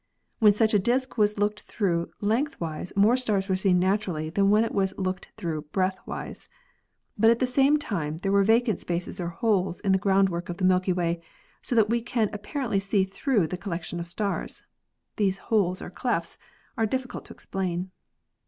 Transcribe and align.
When 0.39 0.51
such 0.53 0.73
a 0.73 0.79
disk 0.79 1.19
was 1.19 1.37
looked 1.37 1.59
through 1.61 2.09
lengthwise 2.21 2.91
more 2.95 3.15
stars 3.15 3.47
were 3.47 3.55
seen 3.55 3.77
naturally 3.77 4.31
than 4.31 4.49
when 4.49 4.63
it 4.63 4.71
was 4.73 4.97
looked 4.97 5.29
through 5.37 5.61
breadthwise. 5.71 6.49
But 7.19 7.29
at 7.29 7.37
the 7.37 7.45
same 7.45 7.77
time 7.77 8.17
there 8.17 8.31
were 8.31 8.41
vacant 8.43 8.79
spaces 8.79 9.21
or 9.21 9.27
holes 9.29 9.79
in 9.81 9.91
the 9.91 9.99
ground 9.99 10.29
work 10.29 10.49
of 10.49 10.57
the 10.57 10.65
Milky 10.65 10.91
Way, 10.91 11.21
so 11.61 11.75
that 11.75 11.91
we 11.91 12.01
can 12.01 12.31
apparently 12.33 12.79
see 12.79 13.03
through 13.03 13.45
the 13.45 13.57
collection 13.57 13.99
of 13.99 14.07
stars. 14.07 14.65
These 15.17 15.37
holes 15.37 15.83
or 15.83 15.91
clefts 15.91 16.39
are 16.77 16.87
difficult 16.87 17.25
to 17.25 17.33
explain. 17.35 17.91